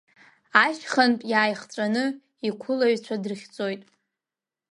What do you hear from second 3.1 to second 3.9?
дрыхьӡоит.